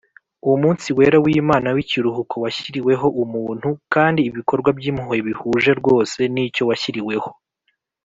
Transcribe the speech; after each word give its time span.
Umunsi 0.53 0.87
wera 0.97 1.17
w’Imana 1.25 1.67
w’ikiruhuko 1.75 2.33
washyiriweho 2.43 3.07
umuntu, 3.23 3.69
kandi 3.93 4.19
ibikorwa 4.29 4.69
by’impuhwe 4.77 5.17
bihuje 5.27 5.71
rwose 5.79 6.19
n’icyo 6.33 6.63
washyiriweho. 6.71 7.29